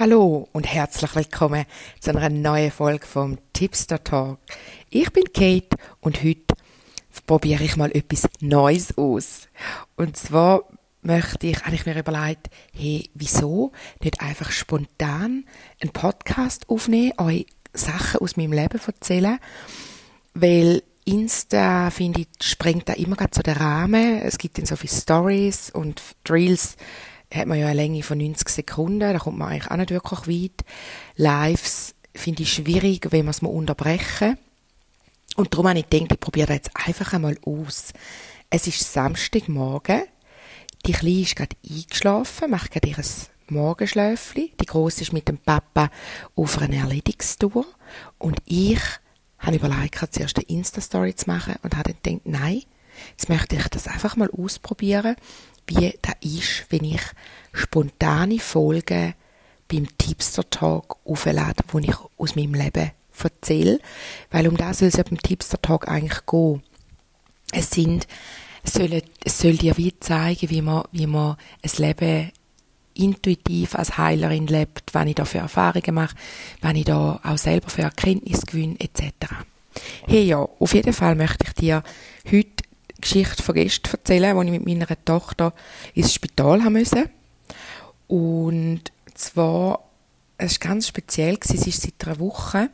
[0.00, 1.64] Hallo und herzlich willkommen
[1.98, 4.38] zu einer neuen Folge vom Tipster Talk.
[4.90, 6.54] Ich bin Kate und heute
[7.26, 9.48] probiere ich mal etwas Neues aus.
[9.96, 10.62] Und zwar
[11.02, 15.46] möchte ich, habe ich mir überlegt, hey, wieso nicht einfach spontan
[15.80, 19.40] einen Podcast aufnehmen, euch Sachen aus meinem Leben erzählen,
[20.32, 24.22] weil Insta, finde ich, sprengt da immer gerade so den Rahmen.
[24.22, 26.76] Es gibt dann so viele Stories und Reels
[27.32, 30.26] hat man ja eine Länge von 90 Sekunden, da kommt man eigentlich auch nicht wirklich
[30.26, 30.64] weit.
[31.16, 34.38] Lives finde ich schwierig, wenn man es mal unterbrechen.
[35.36, 37.92] Und darum habe ich gedacht, ich probiere jetzt einfach einmal aus.
[38.50, 40.02] Es ist Samstagmorgen,
[40.86, 42.96] die Kleine ist gerade eingeschlafen, macht gerade ihr
[43.50, 44.52] Morgenschläfli.
[44.60, 45.90] Die Grosse ist mit dem Papa
[46.34, 47.66] auf einer Erledigungstour.
[48.18, 48.80] Und ich
[49.38, 52.62] habe überlegt, zuerst eine Insta-Story zu machen und habe dann gedacht, nein,
[53.10, 55.16] jetzt möchte ich das einfach mal ausprobieren
[55.68, 57.02] wie das ist, wenn ich
[57.52, 59.14] spontane Folgen
[59.70, 63.80] beim Tipster Talk auflade, wo ich aus meinem Leben erzähle.
[64.30, 66.62] Weil um das soll es ja beim Tipster Talk eigentlich gehen.
[67.52, 68.06] Es sind,
[68.62, 72.32] es soll, es soll dir wie zeigen, wie man, wie man ein Leben
[72.94, 76.16] intuitiv als Heilerin lebt, wenn ich da für Erfahrungen mache,
[76.60, 79.12] wenn ich da auch selber für Erkenntnis gewinne, etc.
[80.06, 81.82] Hey ja, auf jeden Fall möchte ich dir
[82.30, 82.57] heute
[83.00, 85.52] Geschichte von gestern erzählen, wo ich mit meiner Tochter
[85.94, 87.10] ins Spital haben musste.
[88.06, 88.82] Und
[89.14, 89.84] zwar,
[90.38, 92.70] es war ganz speziell, sie ist seit einer Woche,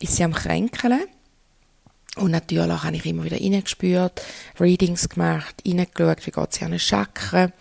[0.00, 1.02] ist sie am Kränkeln.
[2.16, 4.22] Und natürlich habe ich immer wieder reingespürt,
[4.60, 7.52] Readings gemacht, reingeschaut, wie geht sie an den Chakren,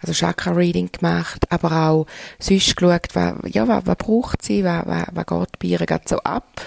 [0.00, 2.06] also Chakra-Reading gemacht, aber auch
[2.38, 6.18] sonst geschaut, was, ja, was, was braucht sie, was, was, was geht bei ihr so
[6.20, 6.62] ab.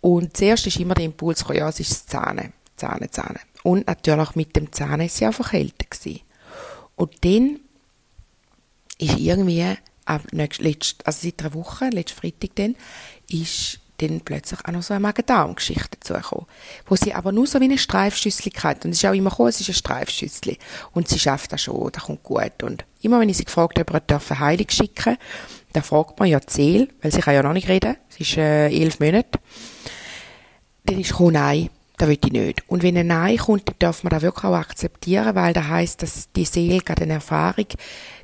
[0.00, 3.40] Und zuerst ist immer der Impuls gekommen, ja, es ist Zähne, Zähne, Zähne.
[3.66, 6.20] Und natürlich mit dem Zahn ist sie einfach älter gewesen.
[6.94, 7.58] Und dann
[8.96, 12.76] ist irgendwie, ab letzt, also seit einer Woche, letzten Freitag dann,
[13.28, 16.46] ist dann plötzlich auch noch so eine Magen-Darm-Geschichte dazugekommen.
[16.86, 18.84] Wo sie aber nur so wie eine Streifschüssel hat.
[18.84, 20.58] Und es ist auch immer gekommen, es ist eine Streifschüssel.
[20.92, 22.62] Und sie schafft das schon, das kommt gut.
[22.62, 25.16] Und immer wenn ich sie gefragt habe, ob er Heilung schicken
[25.72, 27.96] dann fragt man ja Seele, weil sie kann ja noch nicht reden.
[28.10, 29.40] Sie ist äh, elf Monate.
[30.84, 32.62] Dann ist gekommen, nein, das will ich nicht.
[32.68, 36.02] Und wenn ein Nein kommt, dann darf man das wirklich auch akzeptieren, weil das heißt,
[36.02, 37.66] dass die Seele gerade eine Erfahrung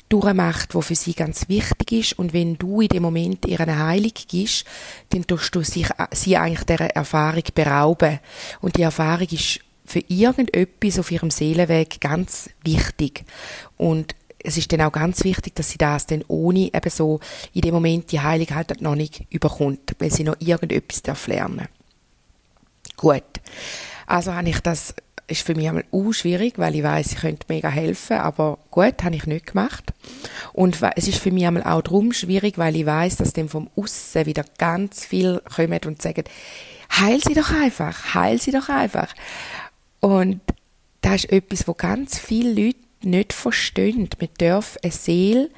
[0.09, 2.19] durchmacht, die für sie ganz wichtig ist.
[2.19, 4.67] Und wenn du in dem Moment ihr eine Heilung gibst,
[5.11, 8.21] dann tust du sich, sie eigentlich dieser Erfahrung berauben.
[8.61, 13.25] Und die Erfahrung ist für irgendetwas auf ihrem Seelenweg ganz wichtig.
[13.79, 17.21] Und es ist dann auch ganz wichtig, dass sie das dann ohne eben so
[17.55, 21.69] in dem Moment die Heilung halt noch nicht überkommt, weil sie noch irgendetwas darf lernen
[23.03, 23.25] Gut.
[24.07, 24.95] Also habe ich das,
[25.27, 29.03] ist für mich einmal auch schwierig, weil ich weiß, ich könnte mega helfen, aber gut,
[29.03, 29.93] habe ich nicht gemacht.
[30.53, 33.69] Und es ist für mich einmal auch darum schwierig, weil ich weiß, dass dem vom
[33.75, 36.23] Aussen wieder ganz viel kommen und sagen,
[36.97, 39.13] heil sie doch einfach, heil sie doch einfach.
[39.99, 40.41] Und
[41.01, 44.09] das ist etwas, wo ganz viele Leute nicht verstehen.
[44.21, 45.51] Man darf eine Seele,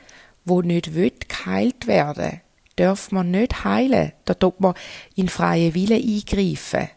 [0.46, 2.40] die nicht will, geheilt werden,
[2.76, 4.12] darf man nicht heilen.
[4.24, 4.72] Da tut man
[5.14, 6.88] in freie Wille eingreifen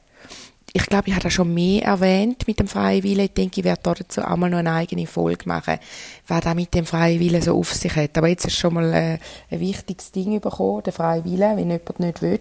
[0.73, 3.25] ich glaube, ich habe das schon mehr erwähnt mit dem freien Willen.
[3.25, 5.79] Ich denke, ich werde dazu auch mal noch eine eigene Folge machen,
[6.28, 8.17] was da mit dem freien Willen so auf sich hat.
[8.17, 9.19] Aber jetzt ist schon mal ein,
[9.50, 11.53] ein wichtiges Ding bekommen, der freie Wille.
[11.55, 12.39] Wenn jemand nicht will,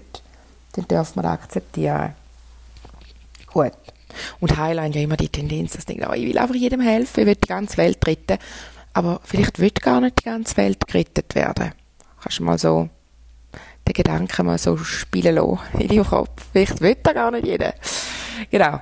[0.72, 2.14] dann darf man das akzeptieren.
[3.46, 3.72] Gut.
[4.40, 7.20] Und Highline ja immer die Tendenz, dass ich denke, oh, ich will einfach jedem helfen,
[7.20, 8.38] ich will die ganze Welt retten.
[8.92, 11.72] Aber vielleicht will gar nicht die ganze Welt gerettet werden.
[12.20, 12.88] Kannst du mal so
[13.86, 16.46] den Gedanken mal so spielen lassen in deinem Kopf.
[16.52, 17.74] Vielleicht will da gar nicht jeder.
[18.50, 18.80] Genau.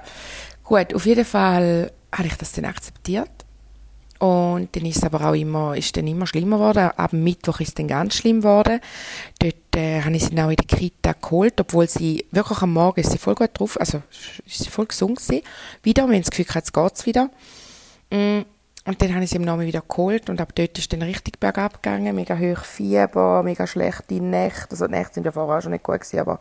[0.62, 3.30] Gut, auf jeden Fall habe ich das dann akzeptiert.
[4.18, 6.90] Und dann ist es aber auch immer, ist dann immer schlimmer geworden.
[6.96, 8.80] Ab Mittwoch ist es dann ganz schlimm geworden.
[9.38, 12.72] Dort äh, habe ich sie dann auch in der Kita geholt, obwohl sie wirklich am
[12.72, 14.02] Morgen ist sie voll gut drauf, also
[14.46, 15.42] ist sie voll gesund gewesen.
[15.82, 17.28] Wieder, wenn das Gefühl hat, jetzt geht's wieder.
[18.10, 18.42] Mm,
[18.86, 21.40] und dann habe ich sie im Namen wieder geholt und ab dort ist dann richtig
[21.40, 22.14] bergab gegangen.
[22.14, 24.70] Mega hoch Fieber, mega schlechte Nächte.
[24.70, 26.40] Also die Nächte sind ja vorher schon nicht gut gewesen, aber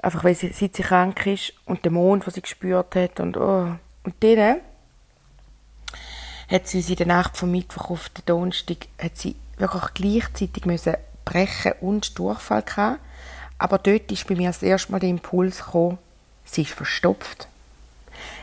[0.00, 3.36] einfach weil sie, seit sie krank ist und der Mond, den sie gespürt hat und
[3.36, 3.76] oh.
[4.04, 4.60] Und dann
[6.50, 10.94] hat sie in der Nacht vom Mittwoch auf den Donnerstag hat sie wirklich gleichzeitig müssen
[11.24, 13.00] brechen und Durchfall gehabt.
[13.58, 15.98] Aber dort ist bei mir das erste Mal der Impuls gekommen,
[16.44, 17.48] sie ist verstopft.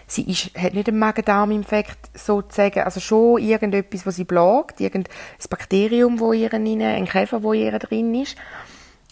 [0.08, 5.12] Sie ist, hat nicht einen Magen-Darm-Infekt sozusagen, also schon irgendetwas, was sie plagt, irgendein
[5.50, 8.38] Bakterium, wo ihr drin, ein Käfer, wo ihr drin ist.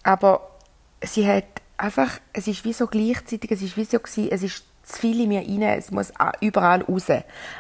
[0.04, 0.52] Aber
[1.02, 4.64] sie hat einfach, es ist wie so gleichzeitig, es ist wie so gewesen, es ist
[4.84, 7.08] zu viel in mir rein, es muss überall raus.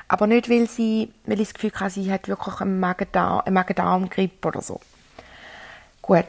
[0.07, 4.61] Aber nicht, weil sie, weil ich das Gefühl hatte, sie hat wirklich einen Magen-Darm-Grippe oder
[4.61, 4.79] so.
[6.01, 6.25] Gut,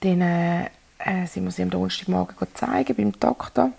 [0.00, 3.70] dann äh, sind wir sie am Donnerstagmorgen zeigen beim Doktor.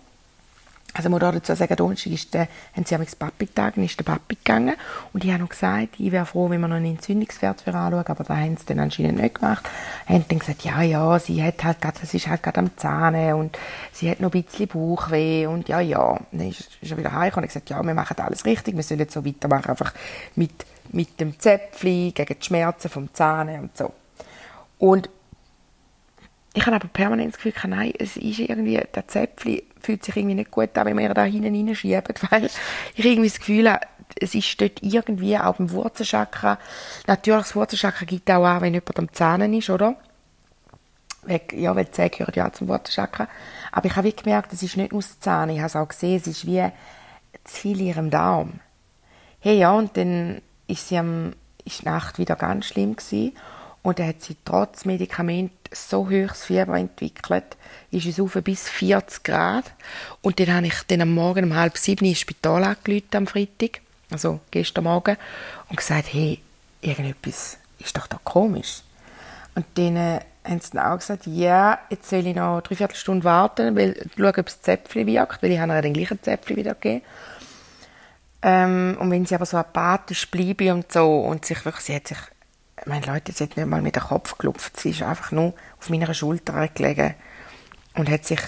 [0.97, 4.75] Also muss dazu sagen, Donnerstag ist der, haben sie am Papi-Tag, ist der Papi gegangen
[5.11, 8.05] und ich habe noch gesagt, ich wäre froh, wenn wir noch einen Entzündungswert für anschauen,
[8.07, 9.69] aber da haben sie dann anscheinend nicht gemacht.
[10.07, 13.35] Haben dann gesagt, ja, ja, sie hat halt grad, das ist halt gerade am Zahne
[13.35, 13.57] und
[13.91, 16.17] sie hat noch ein bisschen Bauchweh und ja, ja.
[16.31, 19.01] Dann ist, ist er wieder heimgekommen und gesagt, ja, wir machen alles richtig, wir sollen
[19.01, 19.93] jetzt so weitermachen, einfach
[20.35, 23.91] mit, mit dem Zäpfli gegen die Schmerzen vom Zahne und so.
[24.77, 25.09] Und
[26.53, 30.35] ich habe aber permanent das Gefühl, nein, es ist irgendwie, der Zäpfli fühlt sich irgendwie
[30.35, 33.85] nicht gut an, wenn wir da hinten reinschieben, weil ich irgendwie das Gefühl habe,
[34.19, 36.59] es ist dort irgendwie auch beim Wurzelchakra,
[37.07, 39.95] natürlich das Wurzelchakra gibt auch an, wenn jemand am Zähnen ist, oder?
[41.53, 43.27] Ja, weil die Zähne gehören ja zum Wurzelchakra.
[43.71, 46.17] Aber ich habe gemerkt, es ist nicht nur das Zahn, ich habe es auch gesehen,
[46.17, 46.63] es ist wie
[47.43, 48.59] zu viel in ihrem Darm.
[49.39, 51.33] Hey, ja, und dann ist sie am,
[51.65, 53.33] ist die Nacht wieder ganz schlimm gewesen.
[53.85, 57.55] Und dann hat sie trotz Medikament so hohes Fieber entwickelt,
[57.91, 59.65] ist es auf bis 40 Grad.
[60.23, 63.81] Und dann habe ich dann am Morgen um halb sieben ins Spital angerufen am Freitag,
[64.09, 65.17] also gestern Morgen,
[65.69, 66.39] und gesagt, hey,
[66.81, 68.81] irgendetwas ist doch da komisch.
[69.53, 73.23] Und dann äh, haben sie dann auch gesagt, ja, jetzt soll ich noch drei Viertelstunde
[73.23, 76.73] warten, weil schauen, ob das Zäpfchen wirkt, weil ich habe ihr den gleichen Zäpfchen wieder
[76.73, 77.05] gegeben.
[78.41, 82.07] Ähm, und wenn sie aber so apathisch bleibe und so, und sich wirklich, sie hat
[82.07, 82.17] sich
[82.85, 84.79] meine Leute, sie hat nicht mal mit dem Kopf geklopft.
[84.79, 87.15] Sie ist einfach nur auf meiner Schulter gelegen
[87.95, 88.41] und hat sich,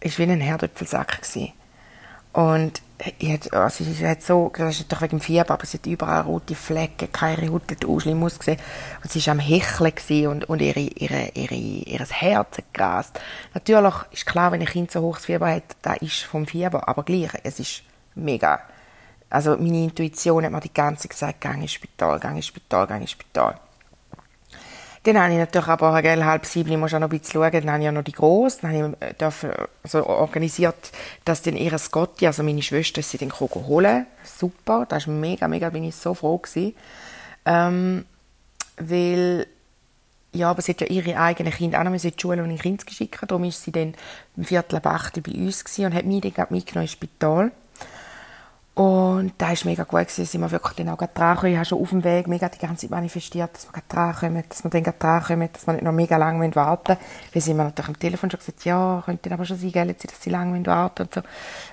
[0.00, 1.52] ist wie ein Herdöpfelsack gewesen.
[2.32, 5.86] Und hat, also sie hat so, das ist natürlich wegen dem Fieber, aber sie hat
[5.86, 8.58] überall rote Flecken, keine Haut, hat schlimm ausgesehen.
[9.02, 13.20] Und sie war am Hecheln und, und ihre, ihre, ihre, ihr Herz gerast.
[13.52, 17.04] Natürlich ist klar, wenn ein Kind so hohes Fieber hat, das ist vom Fieber, aber
[17.04, 17.82] gleich, es ist
[18.16, 18.60] mega
[19.30, 22.86] also meine Intuition hat mir die ganze Zeit gesagt, gang ins Spital, gang ins Spital,
[22.86, 23.58] gang ins Spital.
[25.04, 27.52] Dann habe ich natürlich aber gell, halb sieben, ich muss auch noch ein bisschen schauen,
[27.52, 29.46] dann habe ich ja noch die Grosse, dann habe ich
[29.82, 30.92] also organisiert,
[31.26, 34.06] dass dann ihre Scotty, also meine Schwester, sie den Koko holen.
[34.24, 36.74] Super, das ist mega, mega, bin ich so froh gewesen.
[37.44, 38.06] Ähm,
[38.78, 39.46] weil,
[40.32, 42.58] ja, aber sie hat ja ihre eigenen Kinder auch noch in die Schule und in
[42.58, 43.94] Kindes geschickt, darum ist sie dann
[44.38, 47.52] im Viertel ab acht bei uns und hat mich dann mitgenommen ins Spital.
[48.74, 51.52] Und da war mega gut, gewesen, sind wir wirklich dann auch dran gekommen.
[51.52, 54.42] Ich habe schon auf dem Weg mega die ganze Zeit manifestiert, dass wir dran kommen,
[54.48, 56.96] dass wir dann dran kommen, dass wir nicht noch mega lange warten.
[57.32, 60.20] Dann sind wir natürlich am Telefon schon gesagt, ja, könnte aber schon sein, gell, dass
[60.20, 61.20] sie lange warten und so.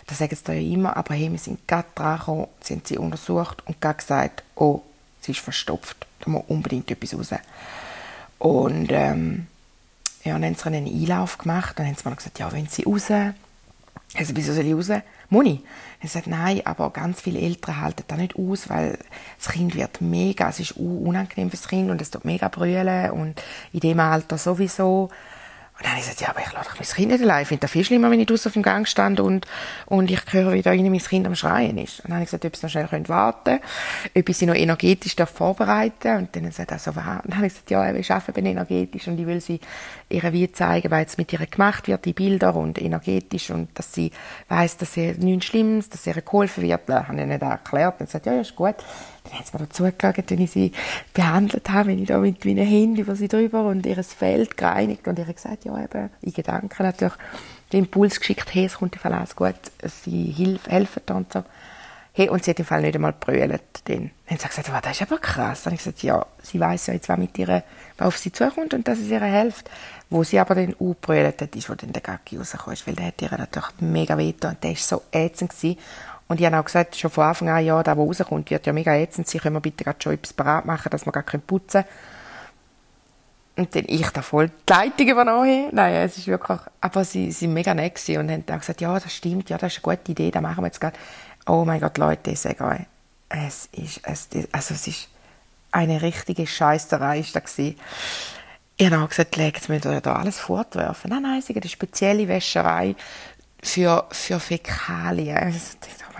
[0.05, 2.97] Das sagen sie da ja immer, aber hey, wir sind gerade dran gekommen, haben sie
[2.99, 4.81] untersucht und gerade gesagt, oh,
[5.21, 7.31] sie ist verstopft, da muss unbedingt etwas raus.
[8.37, 9.47] Und, ähm,
[10.23, 12.83] ja, dann haben sie einen Einlauf gemacht, dann haben sie mir gesagt, ja, wenn sie
[12.83, 13.09] raus,
[14.15, 15.01] also wieso soll ich raus?
[15.29, 15.63] Moni.
[16.01, 18.97] Er sagt, nein, aber ganz viele Eltern halten das nicht aus, weil
[19.37, 23.11] das Kind wird mega, es ist unangenehm für das Kind und es tut mega brüllen
[23.11, 23.41] und
[23.71, 25.09] in dem Alter sowieso.
[25.81, 27.41] Und dann habe ich gesagt, ja, aber ich lasse doch mein Kind nicht allein.
[27.41, 29.47] Ich finde das viel schlimmer, wenn ich draußen auf dem Gang stand und,
[29.87, 32.01] und ich höre, wie da innen mein Kind am Schreien ist.
[32.01, 33.61] Und dann habe ich gesagt, ob sie noch schnell warten können,
[34.15, 37.23] ob ich sie noch energetisch vorbereiten Und dann sagt er so, was?
[37.23, 39.59] Und dann habe ich gesagt, ja, ich arbeite energetisch und ich will sie
[40.09, 43.91] ihr wie zeigen, was jetzt mit ihr gemacht wird, die Bilder und energetisch und dass
[43.91, 44.11] sie
[44.49, 46.81] weiß, dass sie nichts Schlimmes, dass ihr geholfen wird.
[46.85, 47.93] Das habe ich nicht erklärt.
[47.93, 48.75] Und dann sagt ja, ja, ist gut.
[49.23, 50.71] Dann hat sie mir dazu geschaut, wenn ich sie
[51.13, 55.07] behandelt habe, wenn ich da mit meinen Händen über sie drüber und ihr Feld gereinigt
[55.07, 57.13] und ihr gesagt, ja eben, in Gedanken natürlich,
[57.71, 59.55] den Impuls geschickt, hey, es kommt im Fall alles gut,
[60.03, 61.43] sie hilf, helfen und so.
[62.13, 63.61] Hey, und sie hat im Fall nicht einmal brüllt.
[63.85, 65.63] Dann haben sie gesagt, wow, das ist aber krass.
[65.63, 67.63] Dann habe ich gesagt, ja, sie weiß ja jetzt, was mit ihr,
[67.97, 69.69] was auf sie zukommt und dass es ihr hilft.
[70.09, 73.05] Wo sie aber dann aufgebrüllt hat, ist, wo dann der Gacki rausgekommen ist, weil der
[73.07, 75.79] hat ihr natürlich mega weh und der war so ätzend gewesen.
[76.31, 78.71] Und ich habe auch gesagt, schon von Anfang an, ja, da, wo rauskommt, wird ja
[78.71, 81.83] mega ätzend sein, können wir bitte gerade schon etwas parat machen, dass wir gerade putzen.
[83.57, 87.53] Und dann ich da voll die Leitung übernommen Nein, es ist wirklich, aber sie, waren
[87.53, 90.31] mega nett und haben dann gesagt, ja, das stimmt, ja, das ist eine gute Idee,
[90.31, 90.97] das machen wir jetzt gerade.
[91.47, 92.79] Oh mein Gott, Leute, ich sage euch,
[93.27, 95.09] es ist, es, also es ist
[95.73, 97.75] eine richtige Scheisserei ist da gewesen.
[98.77, 101.09] Ich habe auch gesagt, legt mir da alles fortwerfen.
[101.09, 102.95] Nein, nein, es ist eine spezielle Wäscherei
[103.61, 105.53] für, für Fäkalien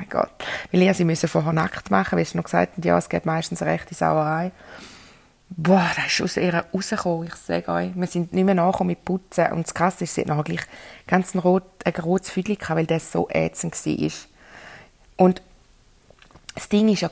[0.02, 0.32] mein Gott.
[0.72, 3.26] Weil ich sie müssen vorher nackt machen, weil sie noch gesagt haben, ja, es gibt
[3.26, 4.52] meistens eine rechte Sauerei.
[5.50, 7.92] Boah, das ist aus ihr rausgekommen, ich sage euch.
[7.94, 9.52] Wir sind nicht mehr nachgekommen mit Putzen.
[9.52, 10.62] Und das Krasse ist, sie hat nachher gleich
[11.08, 14.12] ganz ein, rot, ein rotes Füdli gehabt, weil das so ätzend war.
[15.18, 15.42] Und
[16.56, 17.10] das Ding war ja,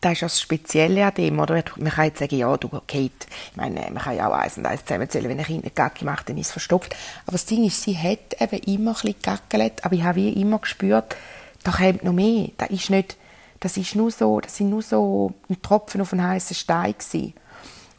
[0.00, 1.62] das ist das Spezielle an dem, oder?
[1.76, 4.66] Man kann jetzt sagen, ja, du, Kate, ich meine, man kann ja auch eins und
[4.66, 6.94] eins zusammenzählen, wenn ein Kind eine Gacke macht, dann ist es verstopft.
[7.26, 10.40] Aber das Ding ist, sie hat eben immer ein bisschen gegackelt, aber ich habe wie
[10.40, 11.16] immer gespürt,
[11.64, 12.50] da kommt noch mehr.
[12.58, 13.16] Das ist nicht,
[13.60, 17.34] das ist nur so, das sind nur so ein Tropfen auf einen heißen Stein gewesen.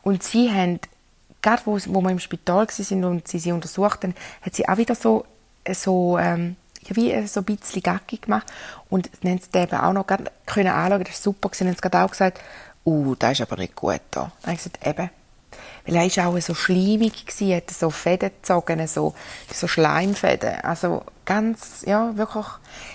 [0.03, 0.79] Und sie haben
[1.41, 4.77] gerade wo, wo wir im Spital waren und sie sie untersucht haben, hat sie auch
[4.77, 5.25] wieder so,
[5.71, 8.47] so ähm, ja, wie so ein bisschen Gacki gemacht
[8.89, 11.81] und dann haben sie eben auch noch können anschauen, das war super, sie haben sie
[11.81, 12.41] gerade auch gesagt,
[12.85, 14.31] uh, das ist aber nicht gut da.
[14.41, 15.09] Dann habe ich gesagt, eben,
[15.85, 19.13] weil er ist auch so schleimig gewesen, hat so Fäden gezogen, so,
[19.51, 20.61] so Schleimfäden.
[20.61, 22.45] Also ganz, ja, wirklich.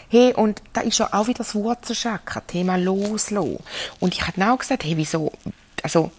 [0.09, 3.59] Hey, und da ist ja auch wieder das Wurzelchakra, Thema loslassen.
[4.01, 5.33] Und ich habe auch gesagt, hey, wieso,
[5.83, 6.11] also,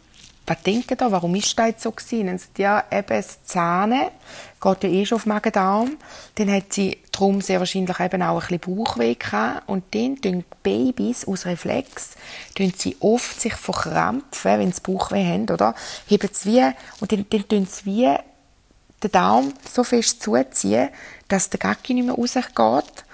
[0.48, 2.28] was denken da, warum ist das so gewesen?
[2.28, 4.12] Dann sagt ja, eben das Zähne
[4.62, 5.98] geht ja eh schon auf Magen-Darm.
[6.36, 9.68] Dann hat sie darum sehr wahrscheinlich eben auch ein bisschen Bauchweh gehabt.
[9.68, 12.12] Und dann tun Babys aus Reflex,
[12.54, 15.74] tun sie oft sich verkrampfen, wenn sie Bauchweh haben, oder?
[16.08, 18.16] Heben sie wie, und dann, dann tun sie wie
[19.02, 20.90] den Darm so fest zuziehen,
[21.28, 23.06] dass der Gacki nicht mehr rausgeht.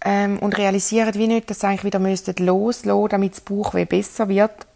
[0.00, 4.28] Ähm, und realisieren wie nicht, dass sie eigentlich wieder loslassen müssten, damit das Bauchweh besser
[4.28, 4.68] wird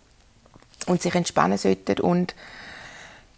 [0.86, 2.00] und sich entspannen sollten.
[2.00, 2.34] Und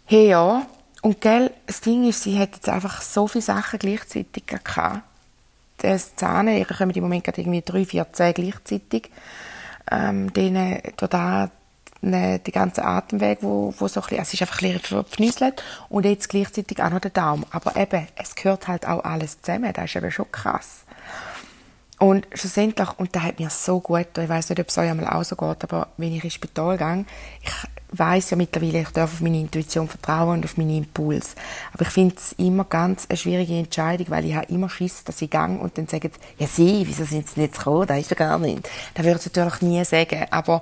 [0.05, 0.65] hey, ja.
[1.01, 5.01] Und gell, das Ding ist, sie hat jetzt einfach so viele Sachen gleichzeitig gehabt.
[5.77, 9.11] Das Zähne, ihr kommen im Moment gerade irgendwie drei, vier Zähne gleichzeitig.
[9.91, 11.51] Ähm, denen, da
[12.05, 15.63] ne, die ganze Atemweg, wo, wo so ein bisschen, es ist einfach ein bisschen verpnüsselt
[15.89, 17.45] und jetzt gleichzeitig auch noch der Daumen.
[17.51, 20.84] Aber eben, es gehört halt auch alles zusammen, das ist eben schon krass.
[21.97, 25.07] Und schlussendlich, und das hat mir so gut ich weiß nicht, ob es euch einmal
[25.07, 27.05] auch so geht, aber wenn ich ins Spital gehe,
[27.41, 27.51] ich
[27.97, 31.35] weiß ja mittlerweile, ich darf auf meine Intuition vertrauen und auf meine Impuls.
[31.71, 35.21] Aber ich finde es immer ganz eine schwierige Entscheidung, weil ich habe immer Schiss, dass
[35.21, 38.17] ich gehe und dann sagen ja sie, wieso sind sie nicht gekommen, das ist ja
[38.17, 38.69] gar nicht.
[38.93, 40.61] Das würde ich natürlich nie sagen, aber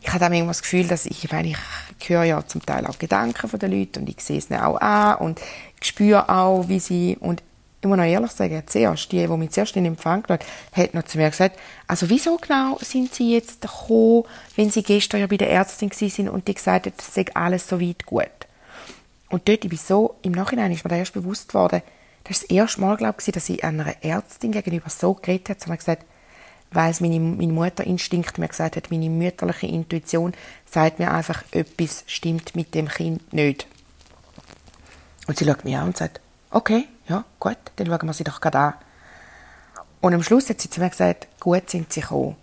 [0.00, 1.54] ich habe dann immer das Gefühl, dass ich, ich meine,
[2.00, 4.80] ich höre ja zum Teil auch Gedanken von den Leuten und ich sehe es auch
[4.80, 5.40] an und
[5.80, 7.42] ich spüre auch, wie sie, und
[7.82, 10.94] ich muss noch ehrlich sagen, zuerst, die, die mich zuerst in Empfang genommen hat, hat
[10.94, 11.58] noch zu mir gesagt,
[11.88, 14.22] also wieso genau sind Sie jetzt gekommen,
[14.54, 17.66] wenn Sie gestern ja bei der Ärztin sind und die gesagt hat, es sei alles
[17.66, 18.30] so weit gut.
[19.30, 21.82] Und dort, ich so, im Nachhinein ist mir da erst bewusst geworden,
[22.22, 25.60] das ist das erste Mal, glaube ich, dass ich einer Ärztin gegenüber so geredet habe,
[25.60, 26.04] sondern gesagt,
[26.70, 30.34] weil es meine, mein Mutterinstinkt mir gesagt hat, meine mütterliche Intuition
[30.70, 33.66] sagt mir einfach, etwas stimmt mit dem Kind nicht.
[35.26, 36.20] Und sie schaut mich an und sagt,
[36.52, 38.74] okay, ja, gut, dann schauen wir sie doch gerade an.
[40.00, 42.36] Und am Schluss hat sie zu mir gesagt, gut sind sie gekommen.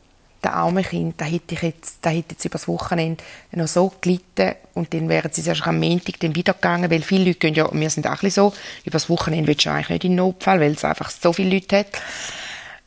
[0.44, 3.22] Der arme Kind, da hätte ich jetzt, da hätte jetzt übers Wochenende
[3.52, 7.40] noch so gelitten und dann wären sie erst am Montag dann wiedergegangen, weil viele Leute
[7.40, 8.54] gehen ja, wir sind auch ein bisschen so,
[8.86, 11.88] übers Wochenende willst du eigentlich nicht in Notfall, weil es einfach so viele Leute hat.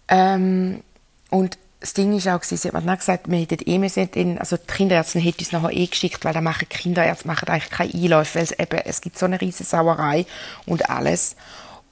[0.08, 0.82] Ähm,
[1.28, 4.56] und das Ding ist auch, sie hat mir dann gesagt, wir hätten eh müssen, also
[4.56, 8.36] die Kinderärztin hätte uns nachher eh geschickt, weil da machen Kinderärzte machen eigentlich keine Einläufe,
[8.36, 10.24] weil es eben, es gibt so eine riesige Sauerei
[10.64, 11.36] und alles.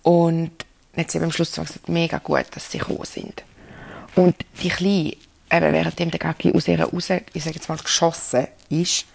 [0.02, 0.50] Und
[0.96, 3.42] hat sie am Schluss gesagt, mega gut, dass sie gekommen sind.
[4.16, 5.16] Und die Kleine,
[5.52, 9.06] eben währenddem der Gaggi aus ihrer raus, ich sage jetzt mal, geschossen ist,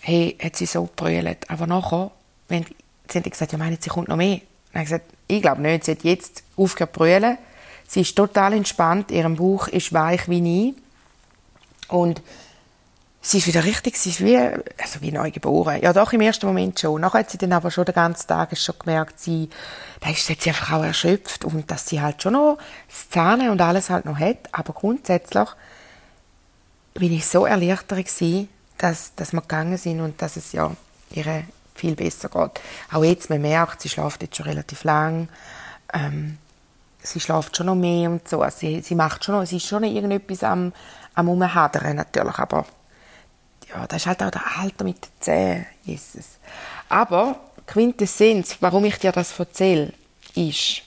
[0.00, 1.48] hey, hat sie so gebrüllt.
[1.48, 2.10] Aber nachher,
[2.48, 2.64] wenn,
[3.08, 4.40] sie haben gesagt, ja, meinen sie kommt noch mehr.
[4.72, 7.38] Dann habe gesagt, ich glaube nicht, sie hat jetzt aufgehört zu brüllen
[7.92, 10.74] Sie ist total entspannt, ihrem Bauch ist weich wie nie.
[11.88, 12.22] Und
[13.22, 15.80] sie ist wieder richtig, sie ist wie, also wie neu geboren.
[15.80, 17.00] Ja, doch, im ersten Moment schon.
[17.00, 19.48] Nachher hat sie dann aber schon den ganzen Tag schon gemerkt, sie,
[20.00, 23.60] da ist sie einfach auch erschöpft und dass sie halt schon noch das Zähne und
[23.60, 24.48] alles halt noch hat.
[24.50, 25.48] Aber grundsätzlich
[26.94, 28.48] bin ich so erleichtert gewesen,
[28.78, 30.72] dass, dass wir gegangen sind und dass es ja
[31.12, 32.60] ihr viel besser geht.
[32.92, 35.28] Auch jetzt, man merkt, sie schläft jetzt schon relativ lang.
[35.94, 36.38] Ähm,
[37.00, 38.42] sie schläft schon noch mehr und so.
[38.42, 40.72] Also sie, sie macht schon noch, sie ist schon noch irgendetwas am,
[41.14, 42.66] am Umhadern natürlich, aber
[43.74, 46.38] ja, das ist halt auch der Alter mit den Zähnen, Jesus.
[46.88, 49.92] Aber Quintessenz, warum ich dir das erzähle,
[50.34, 50.82] ist,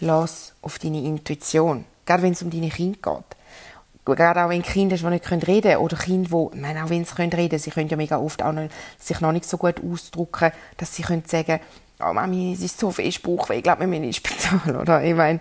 [0.00, 1.84] lass auf deine Intuition.
[2.04, 4.16] Gerade wenn es um deine Kinder geht.
[4.16, 7.16] Gerade auch wenn Kinder die nicht reden können oder Kinder, die, nein, auch wenn sie
[7.16, 8.68] reden können, sie können ja mega oft auch noch,
[8.98, 11.60] sich noch nicht so gut ausdrücken, dass sie können sagen,
[12.00, 15.04] oh Mami, es ist so viel Bauchweh, ich glaube, wir müssen ins Spital, oder?
[15.04, 15.38] Ich meine,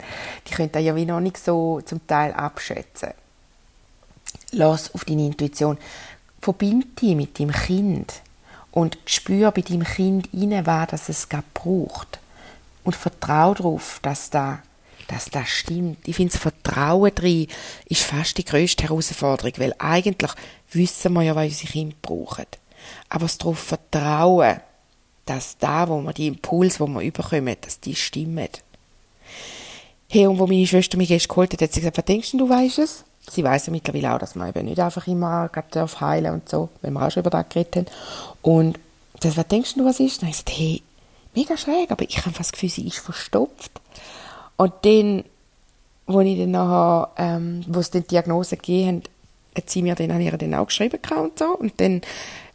[0.47, 3.11] die können das ja wie noch nicht so zum Teil abschätzen.
[4.51, 5.77] Lass auf deine Intuition.
[6.41, 8.21] Verbind dich mit deinem Kind
[8.71, 12.19] und spür bei deinem Kind rein, was es gerade braucht.
[12.83, 14.61] Und vertraue darauf, dass da
[15.09, 16.07] dass das stimmt.
[16.07, 17.47] Ich finde, das Vertrauen drin
[17.85, 20.31] ist fast die grösste Herausforderung, weil eigentlich
[20.71, 22.45] wissen wir ja, was unsere Kinder brauchen.
[23.09, 24.61] Aber das darauf vertrauen,
[25.25, 28.49] dass da, wo man die Impuls, wo man überkommen, dass die stimmen.
[30.09, 32.37] Hey, und wo meine Schwester mich gestern geholt hat, hat sie gesagt, was denkst du,
[32.37, 33.03] du weißt es?
[33.29, 36.69] Sie weiss ja mittlerweile auch, dass man eben nicht einfach immer darf heilen und so,
[36.81, 37.85] wenn wir auch schon über das geredet haben.
[38.41, 38.79] Und
[39.19, 40.21] das, was denkst du, was ist?
[40.21, 40.83] Dann habe ich gesagt, hey,
[41.35, 43.71] mega schräg, aber ich habe fast das Gefühl, sie ist verstopft.
[44.57, 45.23] Und dann,
[46.07, 49.03] wo ich dann nachher, ähm, wo es dann die Diagnose gegeben
[49.57, 51.57] hat sie mir dann, habe ihr dann auch geschrieben und so.
[51.57, 52.01] Und dann,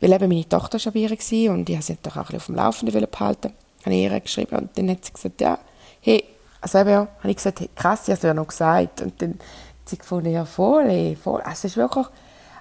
[0.01, 2.37] weil eben meine Tochter schon bei ihr war und ich sie doch auch ein bisschen
[2.37, 3.53] auf dem Laufenden behalten
[3.85, 5.59] habe ich ihr geschrieben und dann hat sie gesagt, ja,
[6.01, 6.25] hey,
[6.61, 9.03] also eben, habe ich gesagt, hey, krass, ich habe es ja noch gesagt.
[9.03, 9.39] Und dann hat
[9.89, 11.43] sie gefunden, ja, voll, ey, voll.
[11.51, 12.07] Es ist wirklich,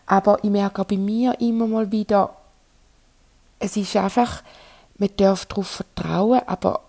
[0.06, 2.36] aber ich merke auch bei mir immer mal wieder,
[3.60, 4.44] es ist einfach,
[4.98, 6.82] man darf darauf vertrauen, aber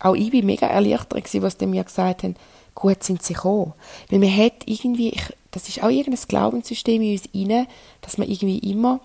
[0.00, 2.36] auch ich war mega erleichtert, was die mir gesagt haben,
[2.74, 3.72] gut sind sie gekommen.
[4.10, 7.66] Weil man hat irgendwie, ich, das ist auch irgendein Glaubenssystem in uns rein,
[8.02, 9.00] dass man irgendwie immer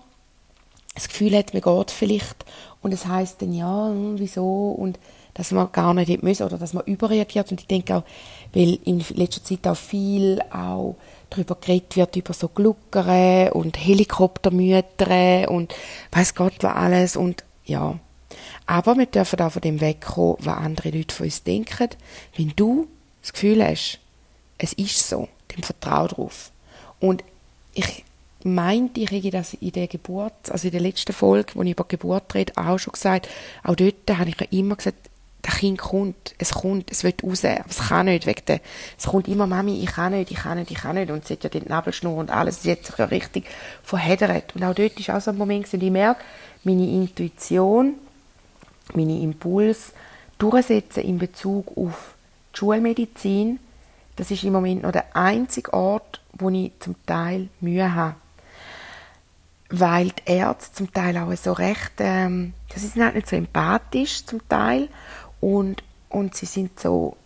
[0.94, 2.44] das Gefühl hat, man geht vielleicht
[2.82, 4.98] und es heißt dann ja, hm, wieso und
[5.34, 8.04] dass man gar nicht hätte müssen oder dass man überreagiert und ich denke auch,
[8.52, 10.96] weil in letzter Zeit auch viel auch
[11.30, 15.74] darüber geredet wird, über so Gluckere und Helikoptermütter und
[16.12, 17.98] weiß Gott was alles und ja.
[18.66, 21.88] Aber wir dürfen auch von dem wegkommen, was andere Leute von uns denken.
[22.36, 22.88] Wenn du
[23.22, 23.98] das Gefühl hast,
[24.58, 26.50] es ist so, dann vertraue darauf.
[27.00, 27.24] Und
[27.74, 28.04] ich
[28.44, 31.84] meinte, ich hätte das in der Geburt, also in der letzten Folge, wo ich über
[31.84, 33.28] Geburt rede, auch schon gesagt,
[33.62, 35.09] auch dort habe ich immer gesagt,
[35.50, 38.60] das Kind kommt, es kommt, es wird raus, aber es kann nicht, wegen der,
[38.98, 41.34] es kommt immer, Mami, ich kann nicht, ich kann nicht, ich kann nicht, und sie
[41.34, 43.46] hat ja den Nabelschnur und alles, sie hat sich ja richtig
[43.82, 44.54] verheddert.
[44.54, 46.22] Und auch dort ist auch so ein Moment gewesen, ich merke,
[46.64, 47.94] meine Intuition,
[48.94, 49.92] meine Impulse
[50.38, 52.14] durchsetzen in Bezug auf
[52.54, 53.58] die Schulmedizin,
[54.16, 58.16] das ist im Moment noch der einzige Ort, wo ich zum Teil Mühe habe.
[59.70, 64.26] Weil die Ärzte zum Teil auch so recht, ähm, sie sind halt nicht so empathisch
[64.26, 64.88] zum Teil
[65.40, 67.16] und, und sie sind so,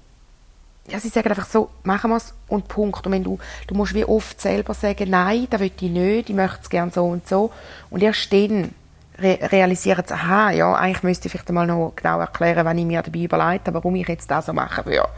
[0.89, 3.07] ja, sie sagen einfach so, machen wir es und Punkt.
[3.07, 6.37] Und wenn du, du musst wie oft selber sagen, nein, das will ich nicht, ich
[6.37, 7.51] möchte es gerne so und so.
[7.91, 8.75] Und erst dann
[9.19, 12.85] re realisieren sie, aha, ja, eigentlich müsste ich vielleicht mal noch genau erklären, wenn ich
[12.85, 15.09] mir dabei überlege, warum ich jetzt das so machen würde.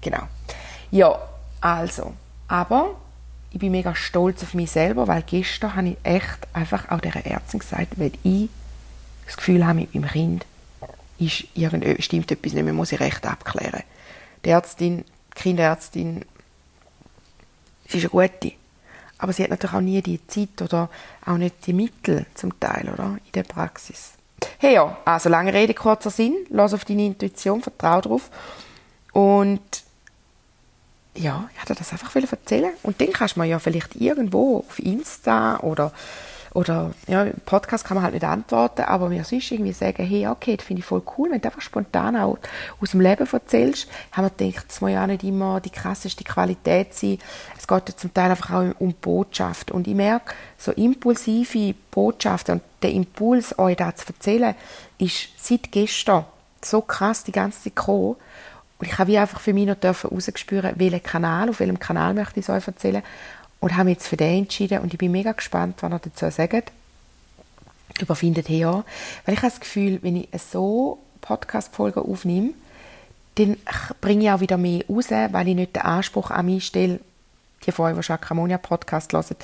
[0.00, 0.22] Genau.
[0.90, 1.18] Ja,
[1.60, 2.14] also,
[2.48, 2.90] aber
[3.50, 7.14] ich bin mega stolz auf mich selber, weil gestern habe ich echt einfach auch der
[7.26, 8.48] Ärztin gesagt, weil ich
[9.26, 10.46] das Gefühl habe, mit meinem Kind
[11.20, 13.82] ist irgend, stimmt etwas nicht mehr, muss ich recht abklären.
[14.44, 15.04] Die Ärztin,
[15.36, 16.24] die Kinderärztin,
[17.88, 18.52] sie ist eine gute,
[19.18, 20.88] aber sie hat natürlich auch nie die Zeit oder
[21.26, 24.12] auch nicht die Mittel zum Teil, oder, in der Praxis.
[24.58, 28.30] Hey ja, also lange Rede, kurzer Sinn, lass auf deine Intuition, vertrau drauf.
[29.12, 29.60] Und
[31.14, 32.72] ja, ich hatte das einfach erzählen.
[32.82, 35.92] Und dann kannst du mir ja vielleicht irgendwo auf Insta oder
[36.52, 40.26] oder ja, im Podcast kann man halt nicht antworten, aber mir sonst irgendwie sagen, hey,
[40.26, 42.38] okay, das finde ich voll cool, wenn du einfach spontan auch
[42.80, 46.92] aus dem Leben erzählst, haben wir gedacht, es muss ja nicht immer die krasseste Qualität
[46.94, 47.18] sein.
[47.56, 49.70] Es geht ja zum Teil einfach auch um Botschaft.
[49.70, 54.54] Und ich merke, so impulsive Botschaften und der Impuls, euch da zu erzählen,
[54.98, 56.24] ist seit gestern
[56.62, 58.16] so krass die ganze Zeit gekommen.
[58.78, 62.40] Und ich habe wie einfach für mich noch herausgespüren, welchen Kanal, auf welchem Kanal möchte
[62.40, 63.02] ich es euch erzählen
[63.60, 66.30] und habe mich jetzt für den entschieden und ich bin mega gespannt, was er dazu
[66.30, 66.72] sagt.
[68.00, 68.84] Überfindet her,
[69.24, 72.50] weil ich habe das Gefühl, wenn ich so Podcast-Folgen aufnehme,
[73.34, 73.56] dann
[74.00, 77.00] bringe ich auch wieder mehr raus, weil ich nicht den Anspruch an mich stelle,
[77.66, 79.36] die euch, die Chakramonia Podcast hören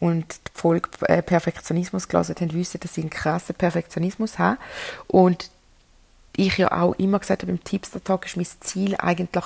[0.00, 4.58] und die Folge äh, Perfektionismus gelesen haben, wissen, dass ich einen krassen Perfektionismus habe.
[5.06, 5.50] Und
[6.36, 9.44] ich ja auch immer gesagt habe, im Tipster Talk ist mein Ziel eigentlich,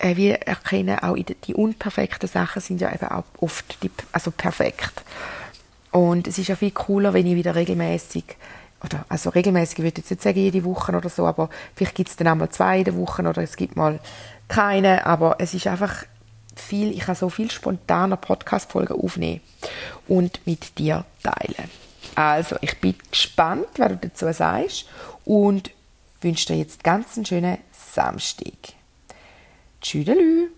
[0.00, 5.02] äh, wir erkennen auch die, unperfekten Sachen sind ja eben auch oft die, also perfekt.
[5.92, 8.24] Und es ist ja viel cooler, wenn ich wieder regelmäßig
[8.82, 12.08] oder also regelmäßig würde ich jetzt nicht sagen jede Woche oder so, aber vielleicht gibt
[12.08, 14.00] es dann einmal zwei in der Woche oder es gibt mal
[14.48, 16.04] keine, aber es ist einfach
[16.56, 19.40] viel, ich kann so viel spontaner Podcast-Folgen aufnehmen
[20.08, 21.70] und mit dir teilen.
[22.14, 24.86] Also, ich bin gespannt, was du dazu sagst
[25.24, 25.70] und
[26.22, 28.79] wünsche dir jetzt ganz einen schönen Samstag.
[29.80, 30.52] Tschüdelü.